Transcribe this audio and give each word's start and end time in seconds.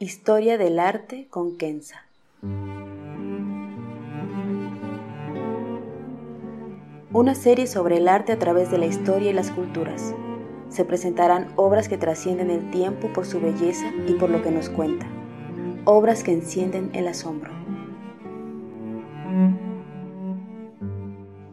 Historia 0.00 0.58
del 0.58 0.78
arte 0.78 1.26
con 1.28 1.56
Kenza. 1.56 2.04
Una 7.12 7.34
serie 7.34 7.66
sobre 7.66 7.96
el 7.96 8.06
arte 8.06 8.30
a 8.30 8.38
través 8.38 8.70
de 8.70 8.78
la 8.78 8.86
historia 8.86 9.30
y 9.30 9.32
las 9.32 9.50
culturas. 9.50 10.14
Se 10.68 10.84
presentarán 10.84 11.52
obras 11.56 11.88
que 11.88 11.98
trascienden 11.98 12.48
el 12.48 12.70
tiempo 12.70 13.12
por 13.12 13.26
su 13.26 13.40
belleza 13.40 13.90
y 14.06 14.12
por 14.12 14.30
lo 14.30 14.40
que 14.40 14.52
nos 14.52 14.70
cuenta. 14.70 15.08
Obras 15.84 16.22
que 16.22 16.30
encienden 16.30 16.90
el 16.92 17.08
asombro. 17.08 17.50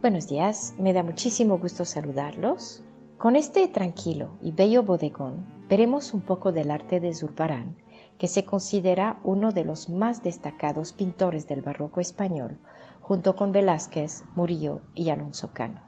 Buenos 0.02 0.28
días, 0.28 0.76
me 0.78 0.94
da 0.94 1.02
muchísimo 1.02 1.58
gusto 1.58 1.84
saludarlos. 1.84 2.84
Con 3.18 3.38
este 3.38 3.68
tranquilo 3.70 4.38
y 4.44 4.52
bello 4.52 4.84
bodegón 4.84 5.48
veremos 5.68 6.14
un 6.14 6.22
poco 6.22 6.52
del 6.52 6.70
arte 6.70 7.00
de 7.00 7.12
Zurbarán 7.16 7.76
que 8.18 8.28
se 8.28 8.46
considera 8.46 9.20
uno 9.24 9.52
de 9.52 9.66
los 9.66 9.90
más 9.90 10.24
destacados 10.24 10.94
pintores 10.94 11.48
del 11.48 11.62
barroco 11.62 12.00
español, 12.00 12.60
junto 13.02 13.36
con 13.36 13.52
Velázquez, 13.52 14.24
Murillo 14.36 14.82
y 14.94 15.10
Alonso 15.10 15.52
Cano. 15.54 15.82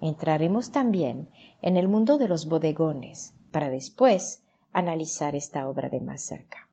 Entraremos 0.00 0.70
también 0.70 1.28
en 1.62 1.76
el 1.76 1.88
mundo 1.88 2.18
de 2.18 2.28
los 2.28 2.46
bodegones, 2.46 3.34
para 3.50 3.70
después 3.70 4.42
analizar 4.72 5.34
esta 5.34 5.68
obra 5.68 5.88
de 5.88 6.00
más 6.00 6.22
cerca. 6.22 6.68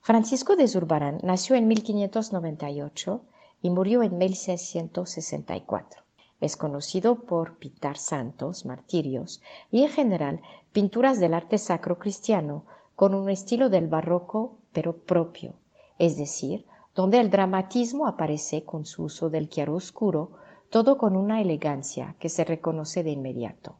Francisco 0.00 0.56
de 0.56 0.66
Zurbarán 0.66 1.18
nació 1.22 1.54
en 1.54 1.68
1598 1.68 3.22
y 3.60 3.70
murió 3.70 4.02
en 4.02 4.18
1664. 4.18 6.02
Es 6.40 6.56
conocido 6.56 7.22
por 7.22 7.58
pintar 7.58 7.96
santos, 7.96 8.64
martirios 8.64 9.42
y 9.70 9.84
en 9.84 9.90
general 9.90 10.40
pinturas 10.72 11.20
del 11.20 11.34
arte 11.34 11.58
sacro 11.58 11.98
cristiano 11.98 12.64
con 12.96 13.14
un 13.14 13.30
estilo 13.30 13.68
del 13.68 13.88
barroco 13.88 14.56
pero 14.72 14.96
propio, 14.96 15.54
es 15.98 16.16
decir, 16.16 16.66
donde 16.94 17.20
el 17.20 17.30
dramatismo 17.30 18.06
aparece 18.06 18.64
con 18.64 18.84
su 18.84 19.04
uso 19.04 19.30
del 19.30 19.48
chiaroscuro, 19.48 20.32
todo 20.68 20.98
con 20.98 21.16
una 21.16 21.40
elegancia 21.40 22.16
que 22.18 22.28
se 22.28 22.44
reconoce 22.44 23.02
de 23.02 23.10
inmediato. 23.10 23.76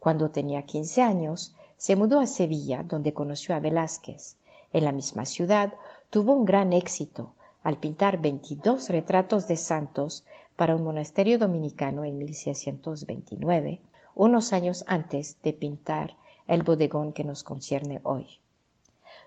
Cuando 0.00 0.30
tenía 0.30 0.62
15 0.62 1.02
años, 1.02 1.54
se 1.76 1.96
mudó 1.96 2.20
a 2.20 2.26
Sevilla, 2.26 2.82
donde 2.82 3.12
conoció 3.12 3.54
a 3.54 3.60
Velázquez. 3.60 4.36
En 4.72 4.84
la 4.84 4.92
misma 4.92 5.26
ciudad 5.26 5.74
tuvo 6.10 6.32
un 6.32 6.44
gran 6.44 6.72
éxito 6.72 7.32
al 7.62 7.78
pintar 7.78 8.20
22 8.20 8.88
retratos 8.90 9.48
de 9.48 9.56
santos 9.56 10.24
para 10.56 10.74
un 10.76 10.84
monasterio 10.84 11.38
dominicano 11.38 12.04
en 12.04 12.18
1629, 12.18 13.80
unos 14.14 14.52
años 14.52 14.84
antes 14.86 15.40
de 15.42 15.52
pintar 15.52 16.16
el 16.46 16.62
bodegón 16.62 17.12
que 17.12 17.24
nos 17.24 17.42
concierne 17.42 18.00
hoy. 18.04 18.26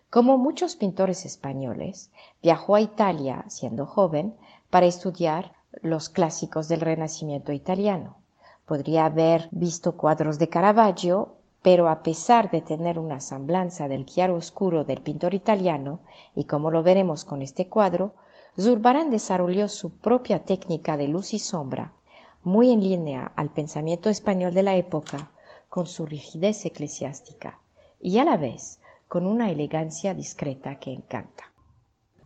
Como 0.10 0.40
muchos 0.40 0.76
pintores 0.76 1.24
españoles, 1.24 2.10
viajó 2.42 2.74
a 2.74 2.82
Italia 2.82 3.46
siendo 3.48 3.86
joven 3.86 4.36
para 4.72 4.88
estudiar 4.88 5.54
los 5.84 6.10
clásicos 6.10 6.68
del 6.68 6.82
Renacimiento 6.82 7.52
italiano. 7.52 8.18
Podría 8.66 9.06
haber 9.06 9.50
visto 9.52 9.98
cuadros 9.98 10.40
de 10.40 10.50
Caravaggio, 10.50 11.36
pero 11.62 11.90
a 11.90 12.02
pesar 12.02 12.50
de 12.50 12.62
tener 12.62 12.98
una 12.98 13.20
semblanza 13.20 13.88
del 13.88 14.08
chiaro 14.08 14.34
oscuro 14.34 14.84
del 14.84 15.02
pintor 15.04 15.36
italiano, 15.36 16.00
y 16.34 16.46
como 16.46 16.72
lo 16.72 16.82
veremos 16.82 17.24
con 17.24 17.44
este 17.44 17.68
cuadro, 17.68 18.16
Zurbarán 18.60 19.12
desarrolló 19.12 19.68
su 19.68 19.92
propia 19.92 20.44
técnica 20.44 20.98
de 20.98 21.08
luz 21.08 21.36
y 21.36 21.40
sombra, 21.40 21.94
muy 22.44 22.72
en 22.72 22.82
línea 22.82 23.32
al 23.36 23.52
pensamiento 23.52 24.10
español 24.10 24.56
de 24.56 24.64
la 24.64 24.76
época, 24.76 25.30
con 25.70 25.86
su 25.86 26.08
rigidez 26.08 26.66
eclesiástica, 26.66 27.60
y 28.02 28.18
a 28.18 28.26
la 28.26 28.38
vez 28.38 28.80
con 29.10 29.26
una 29.26 29.50
elegancia 29.50 30.14
discreta 30.14 30.76
que 30.76 30.94
encanta. 30.94 31.52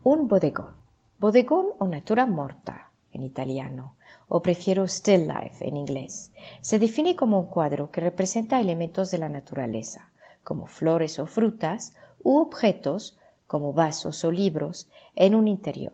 Un 0.04 0.28
bodegón. 0.28 0.76
Bodegón 1.18 1.68
o 1.80 1.88
natura 1.88 2.26
morta 2.26 2.92
en 3.14 3.24
italiano, 3.24 3.96
o 4.28 4.42
prefiero 4.42 4.84
still 4.84 5.30
life 5.30 5.66
en 5.66 5.78
inglés, 5.78 6.34
se 6.60 6.80
define 6.80 7.16
como 7.16 7.40
un 7.40 7.46
cuadro 7.46 7.90
que 7.90 8.02
representa 8.02 8.60
elementos 8.60 9.12
de 9.12 9.18
la 9.18 9.30
naturaleza, 9.30 10.12
como 10.44 10.68
flores 10.68 11.20
o 11.20 11.26
frutas, 11.26 11.94
u 12.22 12.38
objetos, 12.38 13.18
como 13.48 13.72
vasos 13.72 14.26
o 14.26 14.32
libros, 14.32 14.90
en 15.16 15.36
un 15.36 15.48
interior. 15.48 15.94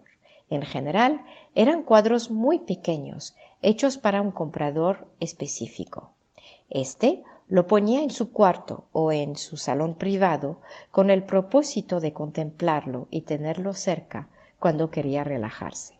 En 0.49 0.63
general, 0.63 1.23
eran 1.53 1.83
cuadros 1.83 2.31
muy 2.31 2.57
pequeños, 2.57 3.35
hechos 3.61 3.99
para 3.99 4.23
un 4.23 4.31
comprador 4.31 5.07
específico. 5.19 6.13
Este 6.67 7.23
lo 7.49 7.65
ponía 7.65 8.03
en 8.03 8.11
su 8.11 8.31
cuarto 8.31 8.85
o 8.91 9.11
en 9.11 9.35
su 9.35 9.57
salón 9.57 9.95
privado 9.95 10.61
con 10.91 11.09
el 11.09 11.23
propósito 11.23 11.99
de 11.99 12.13
contemplarlo 12.13 13.07
y 13.09 13.21
tenerlo 13.21 13.73
cerca 13.73 14.29
cuando 14.59 14.91
quería 14.91 15.23
relajarse. 15.23 15.99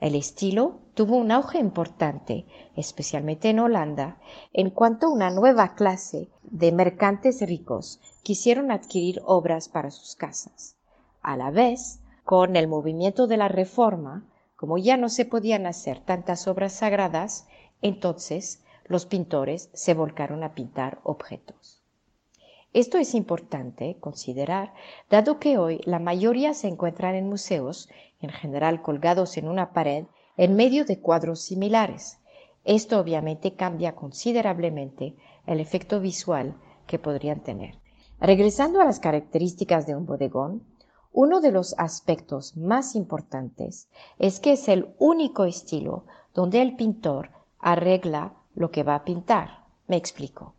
El 0.00 0.14
estilo 0.14 0.78
tuvo 0.94 1.16
un 1.16 1.30
auge 1.30 1.58
importante, 1.58 2.46
especialmente 2.74 3.50
en 3.50 3.58
Holanda, 3.58 4.18
en 4.52 4.70
cuanto 4.70 5.10
una 5.10 5.28
nueva 5.30 5.74
clase 5.74 6.30
de 6.42 6.72
mercantes 6.72 7.42
ricos 7.42 8.00
quisieron 8.22 8.70
adquirir 8.70 9.20
obras 9.26 9.68
para 9.68 9.90
sus 9.90 10.14
casas. 10.14 10.76
A 11.20 11.36
la 11.36 11.50
vez, 11.50 12.00
con 12.24 12.56
el 12.56 12.66
movimiento 12.66 13.26
de 13.26 13.36
la 13.36 13.48
Reforma, 13.48 14.24
como 14.56 14.78
ya 14.78 14.96
no 14.96 15.08
se 15.08 15.24
podían 15.24 15.66
hacer 15.66 16.00
tantas 16.00 16.48
obras 16.48 16.72
sagradas, 16.72 17.46
entonces 17.82 18.62
los 18.88 19.06
pintores 19.06 19.70
se 19.72 19.94
volcaron 19.94 20.42
a 20.42 20.54
pintar 20.54 21.00
objetos. 21.04 21.82
Esto 22.72 22.98
es 22.98 23.14
importante 23.14 23.96
considerar, 23.98 24.74
dado 25.08 25.38
que 25.38 25.56
hoy 25.56 25.80
la 25.84 25.98
mayoría 25.98 26.52
se 26.52 26.68
encuentran 26.68 27.14
en 27.14 27.28
museos, 27.28 27.88
en 28.20 28.30
general 28.30 28.82
colgados 28.82 29.36
en 29.36 29.48
una 29.48 29.72
pared, 29.72 30.04
en 30.36 30.54
medio 30.54 30.84
de 30.84 31.00
cuadros 31.00 31.40
similares. 31.40 32.18
Esto 32.64 33.00
obviamente 33.00 33.54
cambia 33.54 33.94
considerablemente 33.94 35.16
el 35.46 35.60
efecto 35.60 36.00
visual 36.00 36.54
que 36.86 36.98
podrían 36.98 37.40
tener. 37.40 37.78
Regresando 38.20 38.80
a 38.80 38.84
las 38.84 39.00
características 39.00 39.86
de 39.86 39.94
un 39.94 40.04
bodegón, 40.04 40.62
uno 41.12 41.40
de 41.40 41.52
los 41.52 41.74
aspectos 41.78 42.56
más 42.56 42.94
importantes 42.94 43.88
es 44.18 44.40
que 44.40 44.52
es 44.52 44.68
el 44.68 44.94
único 44.98 45.44
estilo 45.44 46.04
donde 46.34 46.60
el 46.60 46.76
pintor 46.76 47.30
arregla 47.58 48.34
lo 48.58 48.70
que 48.70 48.82
va 48.82 48.96
a 48.96 49.04
pintar. 49.04 49.64
Me 49.86 49.96
explico. 49.96 50.54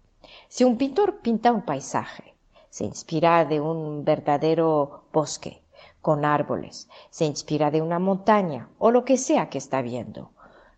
Si 0.48 0.63
un 0.63 0.78
pintor 0.78 1.19
pinta 1.19 1.51
un 1.51 1.63
paisaje, 1.63 2.34
se 2.69 2.86
inspira 2.86 3.46
de 3.46 3.60
un 3.60 4.06
verdadero 4.06 5.04
bosque 5.12 5.62
con 6.01 6.24
árboles, 6.24 6.88
se 7.10 7.25
inspira 7.25 7.72
de 7.72 7.81
una 7.81 8.00
montaña 8.00 8.69
o 8.78 8.92
lo 8.92 9.04
que 9.04 9.18
sea 9.18 9.50
que 9.50 9.57
está 9.57 9.81
viendo, 9.81 10.31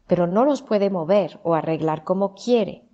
pero 0.08 0.26
no 0.26 0.46
los 0.46 0.62
puede 0.62 0.90
mover 0.90 1.40
o 1.44 1.54
arreglar 1.54 2.04
como 2.04 2.34
quiere. 2.34 2.86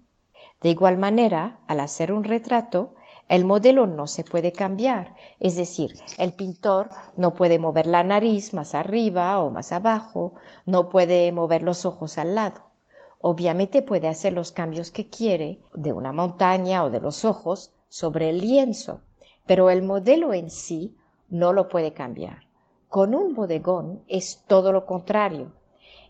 De 0.62 0.70
igual 0.70 0.98
manera, 0.98 1.60
al 1.68 1.80
hacer 1.80 2.12
un 2.12 2.24
retrato, 2.24 2.96
el 3.30 3.46
modelo 3.46 3.88
no 3.88 4.08
se 4.08 4.24
puede 4.24 4.52
cambiar, 4.52 5.16
es 5.40 5.56
decir, 5.56 5.94
el 6.18 6.34
pintor 6.34 6.90
no 7.16 7.34
puede 7.34 7.60
mover 7.60 7.86
la 7.86 8.04
nariz 8.04 8.54
más 8.54 8.74
arriba 8.74 9.40
o 9.40 9.52
más 9.52 9.72
abajo, 9.72 10.34
no 10.66 10.90
puede 10.90 11.32
mover 11.32 11.62
los 11.62 11.86
ojos 11.86 12.18
al 12.18 12.36
lado. 12.36 12.67
Obviamente 13.20 13.82
puede 13.82 14.08
hacer 14.08 14.34
los 14.34 14.52
cambios 14.52 14.92
que 14.92 15.10
quiere 15.10 15.60
de 15.74 15.92
una 15.94 16.12
montaña 16.12 16.84
o 16.84 16.90
de 16.90 17.00
los 17.00 17.26
ojos 17.26 17.72
sobre 17.90 18.30
el 18.30 18.42
lienzo, 18.42 19.02
pero 19.46 19.70
el 19.70 19.82
modelo 19.82 20.34
en 20.34 20.50
sí 20.50 20.96
no 21.30 21.54
lo 21.54 21.68
puede 21.68 21.94
cambiar. 21.94 22.48
Con 22.90 23.16
un 23.16 23.34
bodegón 23.34 24.04
es 24.08 24.44
todo 24.48 24.72
lo 24.72 24.86
contrario. 24.86 25.52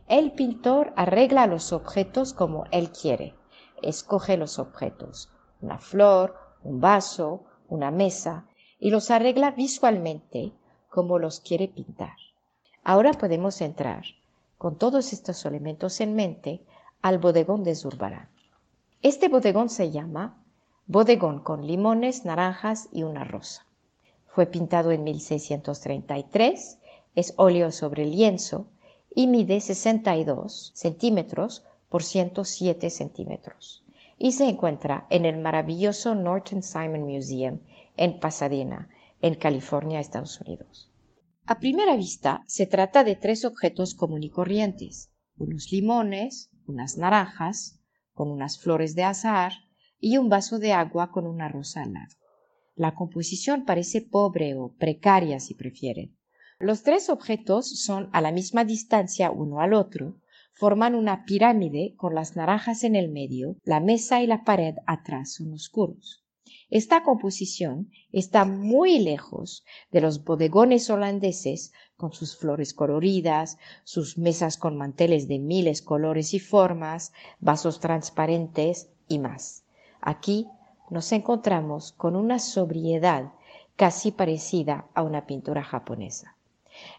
El 0.07 0.31
pintor 0.33 0.93
arregla 0.95 1.47
los 1.47 1.73
objetos 1.73 2.33
como 2.33 2.65
él 2.71 2.91
quiere. 2.91 3.35
Escoge 3.81 4.37
los 4.37 4.59
objetos, 4.59 5.31
una 5.61 5.79
flor, 5.79 6.35
un 6.63 6.79
vaso, 6.81 7.43
una 7.67 7.91
mesa, 7.91 8.47
y 8.79 8.91
los 8.91 9.11
arregla 9.11 9.51
visualmente 9.51 10.53
como 10.89 11.19
los 11.19 11.39
quiere 11.39 11.67
pintar. 11.67 12.15
Ahora 12.83 13.13
podemos 13.13 13.61
entrar, 13.61 14.03
con 14.57 14.77
todos 14.77 15.13
estos 15.13 15.45
elementos 15.45 15.99
en 15.99 16.15
mente, 16.15 16.63
al 17.01 17.19
bodegón 17.19 17.63
de 17.63 17.75
Zurbarán. 17.75 18.29
Este 19.01 19.29
bodegón 19.29 19.69
se 19.69 19.91
llama 19.91 20.43
bodegón 20.85 21.39
con 21.39 21.65
limones, 21.65 22.25
naranjas 22.25 22.89
y 22.91 23.03
una 23.03 23.23
rosa. 23.23 23.65
Fue 24.27 24.45
pintado 24.45 24.91
en 24.91 25.03
1633, 25.03 26.79
es 27.15 27.33
óleo 27.37 27.71
sobre 27.71 28.05
lienzo 28.05 28.67
y 29.13 29.27
mide 29.27 29.59
62 29.59 30.71
centímetros 30.75 31.63
por 31.89 32.03
107 32.03 32.89
centímetros 32.89 33.83
y 34.17 34.31
se 34.31 34.47
encuentra 34.49 35.05
en 35.09 35.25
el 35.25 35.37
maravilloso 35.37 36.15
Norton 36.15 36.63
Simon 36.63 37.03
Museum 37.03 37.59
en 37.95 38.19
Pasadena, 38.19 38.89
en 39.21 39.35
California, 39.35 39.99
Estados 39.99 40.41
Unidos. 40.41 40.91
A 41.45 41.59
primera 41.59 41.95
vista 41.95 42.43
se 42.47 42.65
trata 42.65 43.03
de 43.03 43.15
tres 43.15 43.45
objetos 43.45 43.95
común 43.95 44.23
y 44.23 44.29
corrientes, 44.29 45.11
unos 45.37 45.71
limones, 45.71 46.49
unas 46.67 46.97
naranjas, 46.97 47.79
con 48.13 48.29
unas 48.29 48.59
flores 48.59 48.95
de 48.95 49.03
azahar 49.03 49.53
y 49.99 50.17
un 50.17 50.29
vaso 50.29 50.59
de 50.59 50.73
agua 50.73 51.11
con 51.11 51.25
una 51.27 51.49
rosa 51.49 51.83
al 51.83 51.93
lado. 51.93 52.15
La 52.75 52.93
composición 52.93 53.65
parece 53.65 54.01
pobre 54.01 54.55
o 54.55 54.75
precaria 54.77 55.39
si 55.39 55.55
prefieren. 55.55 56.15
Los 56.59 56.83
tres 56.83 57.09
objetos 57.09 57.81
son 57.81 58.09
a 58.13 58.21
la 58.21 58.31
misma 58.31 58.65
distancia 58.65 59.31
uno 59.31 59.61
al 59.61 59.73
otro, 59.73 60.19
forman 60.53 60.95
una 60.95 61.23
pirámide 61.25 61.93
con 61.95 62.15
las 62.15 62.35
naranjas 62.35 62.83
en 62.83 62.95
el 62.95 63.09
medio, 63.09 63.57
la 63.63 63.79
mesa 63.79 64.21
y 64.21 64.27
la 64.27 64.43
pared 64.43 64.75
atrás 64.87 65.33
son 65.33 65.53
oscuros. 65.53 66.23
Esta 66.69 67.03
composición 67.03 67.89
está 68.11 68.43
muy 68.45 68.99
lejos 68.99 69.63
de 69.91 70.01
los 70.01 70.23
bodegones 70.23 70.89
holandeses 70.89 71.71
con 71.97 72.13
sus 72.13 72.37
flores 72.37 72.73
coloridas, 72.73 73.57
sus 73.83 74.17
mesas 74.17 74.57
con 74.57 74.77
manteles 74.77 75.27
de 75.27 75.39
miles 75.39 75.81
colores 75.81 76.33
y 76.33 76.39
formas, 76.39 77.11
vasos 77.39 77.79
transparentes 77.79 78.89
y 79.07 79.19
más. 79.19 79.63
Aquí 79.99 80.47
nos 80.89 81.11
encontramos 81.11 81.91
con 81.91 82.15
una 82.15 82.39
sobriedad 82.39 83.31
casi 83.75 84.11
parecida 84.11 84.85
a 84.93 85.03
una 85.03 85.25
pintura 85.25 85.63
japonesa. 85.63 86.35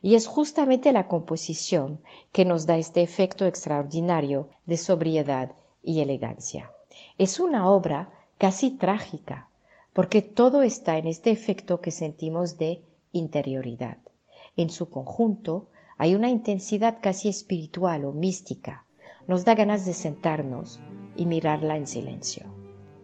Y 0.02 0.16
es 0.16 0.26
justamente 0.26 0.92
la 0.92 1.06
composición 1.06 2.00
que 2.32 2.44
nos 2.44 2.66
da 2.66 2.76
este 2.76 3.02
efecto 3.02 3.46
extraordinario 3.46 4.48
de 4.66 4.76
sobriedad 4.76 5.52
y 5.82 6.00
elegancia. 6.00 6.72
Es 7.16 7.38
una 7.38 7.70
obra 7.70 8.10
casi 8.38 8.70
trágica, 8.70 9.48
porque 9.92 10.22
todo 10.22 10.62
está 10.62 10.98
en 10.98 11.06
este 11.06 11.30
efecto 11.30 11.80
que 11.80 11.92
sentimos 11.92 12.58
de 12.58 12.82
interioridad. 13.12 13.98
En 14.58 14.70
su 14.70 14.90
conjunto 14.90 15.68
hay 15.98 16.16
una 16.16 16.30
intensidad 16.30 16.98
casi 17.00 17.28
espiritual 17.28 18.04
o 18.04 18.12
mística. 18.12 18.84
Nos 19.28 19.44
da 19.44 19.54
ganas 19.54 19.86
de 19.86 19.94
sentarnos 19.94 20.80
y 21.14 21.26
mirarla 21.26 21.76
en 21.76 21.86
silencio. 21.86 22.44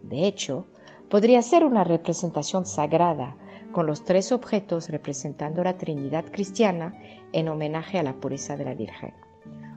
De 0.03 0.27
hecho, 0.27 0.67
podría 1.09 1.41
ser 1.41 1.63
una 1.63 1.85
representación 1.85 2.65
sagrada 2.65 3.37
con 3.71 3.85
los 3.85 4.03
tres 4.03 4.33
objetos 4.33 4.89
representando 4.89 5.63
la 5.63 5.77
Trinidad 5.77 6.25
cristiana 6.29 6.93
en 7.31 7.47
homenaje 7.47 7.99
a 7.99 8.03
la 8.03 8.19
pureza 8.19 8.57
de 8.57 8.65
la 8.65 8.73
Virgen. 8.73 9.13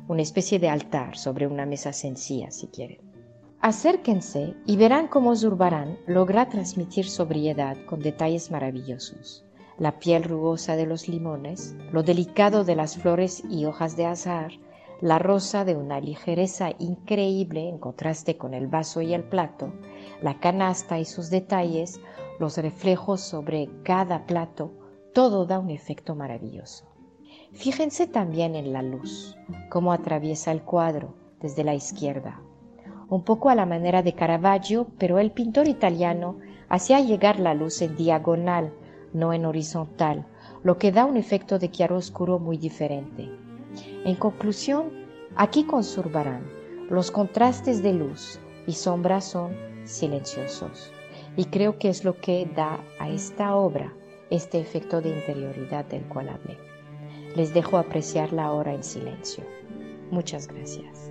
Una 0.08 0.22
especie 0.22 0.58
de 0.58 0.70
altar 0.70 1.16
sobre 1.16 1.46
una 1.46 1.64
mesa 1.64 1.92
sencilla, 1.92 2.50
si 2.50 2.66
quieren. 2.66 2.98
Acérquense 3.60 4.56
y 4.66 4.76
verán 4.76 5.06
cómo 5.06 5.36
Zurbarán 5.36 5.96
logra 6.08 6.48
transmitir 6.48 7.08
sobriedad 7.08 7.76
con 7.86 8.00
detalles 8.00 8.50
maravillosos. 8.50 9.44
La 9.78 10.00
piel 10.00 10.24
rugosa 10.24 10.74
de 10.74 10.86
los 10.86 11.08
limones, 11.08 11.76
lo 11.92 12.02
delicado 12.02 12.64
de 12.64 12.74
las 12.74 12.96
flores 12.96 13.44
y 13.48 13.64
hojas 13.64 13.96
de 13.96 14.06
azahar, 14.06 14.52
la 15.00 15.20
rosa 15.20 15.64
de 15.64 15.76
una 15.76 16.00
ligereza 16.00 16.70
increíble 16.80 17.68
en 17.68 17.78
contraste 17.78 18.36
con 18.36 18.54
el 18.54 18.66
vaso 18.66 19.00
y 19.02 19.14
el 19.14 19.22
plato, 19.22 19.72
la 20.20 20.40
canasta 20.40 20.98
y 20.98 21.04
sus 21.04 21.30
detalles, 21.30 22.00
los 22.40 22.58
reflejos 22.58 23.20
sobre 23.20 23.68
cada 23.84 24.26
plato, 24.26 24.72
todo 25.14 25.46
da 25.46 25.60
un 25.60 25.70
efecto 25.70 26.16
maravilloso. 26.16 26.84
Fíjense 27.52 28.08
también 28.08 28.56
en 28.56 28.72
la 28.72 28.82
luz, 28.82 29.36
cómo 29.70 29.92
atraviesa 29.92 30.50
el 30.50 30.62
cuadro 30.62 31.14
desde 31.40 31.62
la 31.62 31.74
izquierda. 31.74 32.40
Un 33.08 33.22
poco 33.22 33.48
a 33.48 33.54
la 33.54 33.64
manera 33.64 34.02
de 34.02 34.14
Caravaggio, 34.14 34.88
pero 34.98 35.20
el 35.20 35.30
pintor 35.30 35.68
italiano 35.68 36.38
hacía 36.68 37.00
llegar 37.00 37.38
la 37.38 37.54
luz 37.54 37.80
en 37.80 37.94
diagonal, 37.94 38.72
no 39.12 39.32
en 39.32 39.46
horizontal, 39.46 40.26
lo 40.62 40.78
que 40.78 40.92
da 40.92 41.04
un 41.04 41.16
efecto 41.16 41.58
de 41.58 41.70
chiaroscuro 41.70 42.38
muy 42.38 42.56
diferente. 42.56 43.28
En 44.04 44.14
conclusión, 44.16 44.90
aquí 45.36 45.64
con 45.64 45.82
los 46.90 47.10
contrastes 47.10 47.82
de 47.82 47.92
luz 47.92 48.38
y 48.66 48.72
sombra 48.72 49.20
son 49.20 49.56
silenciosos. 49.84 50.92
Y 51.36 51.44
creo 51.46 51.78
que 51.78 51.88
es 51.88 52.04
lo 52.04 52.16
que 52.16 52.50
da 52.56 52.80
a 52.98 53.08
esta 53.08 53.54
obra 53.54 53.92
este 54.30 54.60
efecto 54.60 55.00
de 55.00 55.10
interioridad 55.10 55.84
del 55.86 56.02
cual 56.04 56.28
hablé. 56.30 56.58
Les 57.34 57.54
dejo 57.54 57.78
apreciar 57.78 58.32
la 58.32 58.52
hora 58.52 58.74
en 58.74 58.82
silencio. 58.82 59.44
Muchas 60.10 60.48
gracias. 60.48 61.10